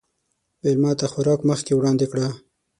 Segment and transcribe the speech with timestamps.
[0.61, 2.27] مېلمه ته خوراک مخکې وړاندې کړه.